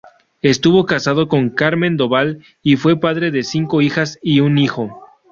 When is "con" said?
1.27-1.51